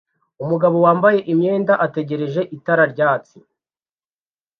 [0.43, 3.37] Umugabo wambaye imyenda ategereje itara ryatsi